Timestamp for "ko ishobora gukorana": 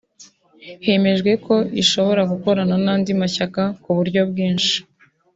1.45-2.75